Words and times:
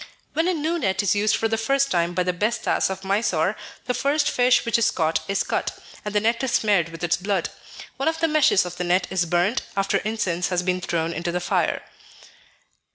When 0.33 0.47
a 0.47 0.53
new 0.55 0.79
net 0.79 1.03
is 1.03 1.13
used 1.13 1.35
for 1.35 1.47
the 1.47 1.59
first 1.59 1.91
time 1.91 2.15
by 2.15 2.23
the 2.23 2.33
Besthas 2.33 2.89
of 2.89 3.03
Mysore, 3.03 3.55
the 3.85 3.93
first 3.93 4.31
fish 4.31 4.65
which 4.65 4.79
is 4.79 4.89
caught 4.89 5.19
is 5.27 5.43
cut, 5.43 5.77
and 6.03 6.15
the 6.15 6.19
net 6.19 6.43
is 6.43 6.53
smeared 6.53 6.89
with 6.89 7.03
its 7.03 7.17
blood. 7.17 7.49
One 7.97 8.07
of 8.09 8.19
the 8.19 8.27
meshes 8.27 8.65
of 8.65 8.77
the 8.77 8.83
net 8.83 9.05
is 9.11 9.27
burnt, 9.27 9.61
after 9.77 9.97
incense 9.97 10.47
has 10.47 10.63
been 10.63 10.81
thrown 10.81 11.13
into 11.13 11.31
the 11.31 11.39
fire. 11.39 11.83